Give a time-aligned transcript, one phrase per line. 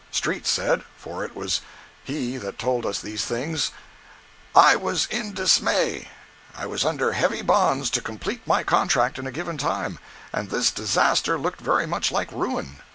[0.09, 1.61] Street said—for it was
[2.03, 3.69] he that told us these things:
[4.55, 6.09] "I was in dismay.
[6.57, 9.99] I was under heavy bonds to complete my contract in a given time,
[10.33, 12.77] and this disaster looked very much like ruin.